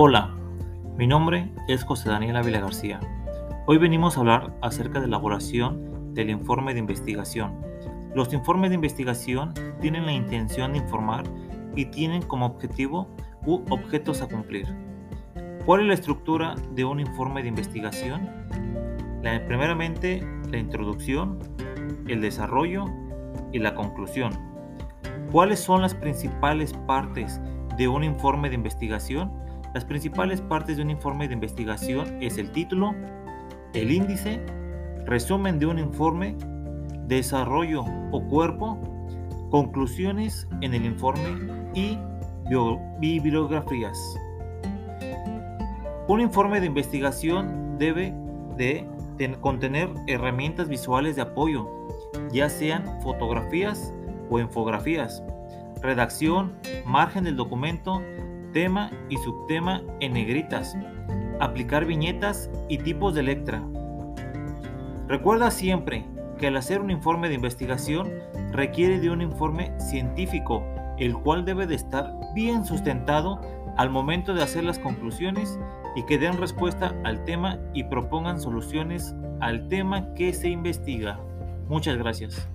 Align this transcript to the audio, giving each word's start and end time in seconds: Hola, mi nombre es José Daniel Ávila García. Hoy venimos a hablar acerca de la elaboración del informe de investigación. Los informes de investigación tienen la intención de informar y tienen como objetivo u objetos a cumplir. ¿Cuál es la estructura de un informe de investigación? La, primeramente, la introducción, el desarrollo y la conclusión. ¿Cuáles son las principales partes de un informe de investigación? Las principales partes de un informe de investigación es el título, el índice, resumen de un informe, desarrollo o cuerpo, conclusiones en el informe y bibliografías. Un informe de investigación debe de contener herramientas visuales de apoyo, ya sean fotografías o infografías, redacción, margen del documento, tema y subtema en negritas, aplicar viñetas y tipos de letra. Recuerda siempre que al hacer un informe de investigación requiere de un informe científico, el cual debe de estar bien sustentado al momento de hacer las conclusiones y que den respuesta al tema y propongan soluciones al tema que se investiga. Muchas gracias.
Hola, 0.00 0.30
mi 0.96 1.08
nombre 1.08 1.50
es 1.66 1.82
José 1.82 2.08
Daniel 2.08 2.36
Ávila 2.36 2.60
García. 2.60 3.00
Hoy 3.66 3.78
venimos 3.78 4.16
a 4.16 4.20
hablar 4.20 4.56
acerca 4.62 5.00
de 5.00 5.08
la 5.08 5.16
elaboración 5.16 6.14
del 6.14 6.30
informe 6.30 6.72
de 6.72 6.78
investigación. 6.78 7.60
Los 8.14 8.32
informes 8.32 8.70
de 8.70 8.76
investigación 8.76 9.52
tienen 9.80 10.06
la 10.06 10.12
intención 10.12 10.70
de 10.70 10.78
informar 10.78 11.24
y 11.74 11.86
tienen 11.86 12.22
como 12.22 12.46
objetivo 12.46 13.08
u 13.44 13.64
objetos 13.70 14.22
a 14.22 14.28
cumplir. 14.28 14.68
¿Cuál 15.66 15.80
es 15.80 15.86
la 15.88 15.94
estructura 15.94 16.54
de 16.76 16.84
un 16.84 17.00
informe 17.00 17.42
de 17.42 17.48
investigación? 17.48 18.30
La, 19.24 19.44
primeramente, 19.46 20.24
la 20.48 20.58
introducción, 20.58 21.40
el 22.06 22.20
desarrollo 22.20 22.84
y 23.52 23.58
la 23.58 23.74
conclusión. 23.74 24.30
¿Cuáles 25.32 25.58
son 25.58 25.82
las 25.82 25.96
principales 25.96 26.72
partes 26.86 27.40
de 27.76 27.88
un 27.88 28.04
informe 28.04 28.48
de 28.48 28.54
investigación? 28.54 29.47
Las 29.74 29.84
principales 29.84 30.40
partes 30.40 30.76
de 30.76 30.82
un 30.82 30.90
informe 30.90 31.28
de 31.28 31.34
investigación 31.34 32.22
es 32.22 32.38
el 32.38 32.50
título, 32.52 32.94
el 33.74 33.90
índice, 33.90 34.40
resumen 35.04 35.58
de 35.58 35.66
un 35.66 35.78
informe, 35.78 36.36
desarrollo 37.06 37.84
o 38.10 38.22
cuerpo, 38.28 38.78
conclusiones 39.50 40.48
en 40.62 40.74
el 40.74 40.84
informe 40.84 41.38
y 41.74 41.98
bibliografías. 42.98 43.98
Un 46.08 46.20
informe 46.22 46.60
de 46.60 46.66
investigación 46.66 47.78
debe 47.78 48.14
de 48.56 48.86
contener 49.40 49.90
herramientas 50.06 50.68
visuales 50.68 51.16
de 51.16 51.22
apoyo, 51.22 51.68
ya 52.32 52.48
sean 52.48 53.00
fotografías 53.02 53.92
o 54.30 54.38
infografías, 54.38 55.22
redacción, 55.82 56.54
margen 56.86 57.24
del 57.24 57.36
documento, 57.36 58.02
tema 58.52 58.90
y 59.08 59.16
subtema 59.18 59.82
en 60.00 60.14
negritas, 60.14 60.76
aplicar 61.40 61.84
viñetas 61.84 62.50
y 62.68 62.78
tipos 62.78 63.14
de 63.14 63.22
letra. 63.22 63.62
Recuerda 65.08 65.50
siempre 65.50 66.04
que 66.38 66.48
al 66.48 66.56
hacer 66.56 66.80
un 66.80 66.90
informe 66.90 67.28
de 67.28 67.34
investigación 67.34 68.10
requiere 68.52 69.00
de 69.00 69.10
un 69.10 69.22
informe 69.22 69.72
científico, 69.78 70.64
el 70.98 71.16
cual 71.16 71.44
debe 71.44 71.66
de 71.66 71.74
estar 71.74 72.12
bien 72.34 72.64
sustentado 72.64 73.40
al 73.76 73.90
momento 73.90 74.34
de 74.34 74.42
hacer 74.42 74.64
las 74.64 74.78
conclusiones 74.78 75.58
y 75.94 76.04
que 76.04 76.18
den 76.18 76.36
respuesta 76.38 76.94
al 77.04 77.24
tema 77.24 77.58
y 77.74 77.84
propongan 77.84 78.40
soluciones 78.40 79.14
al 79.40 79.68
tema 79.68 80.12
que 80.14 80.32
se 80.32 80.48
investiga. 80.48 81.20
Muchas 81.68 81.96
gracias. 81.96 82.48